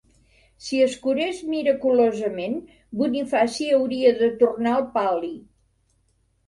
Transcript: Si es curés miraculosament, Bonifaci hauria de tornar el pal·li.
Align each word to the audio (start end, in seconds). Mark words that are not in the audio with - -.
Si 0.67 0.79
es 0.85 0.95
curés 1.03 1.41
miraculosament, 1.51 2.57
Bonifaci 3.03 3.71
hauria 3.79 4.19
de 4.25 4.35
tornar 4.43 4.77
el 4.81 4.93
pal·li. 4.99 5.33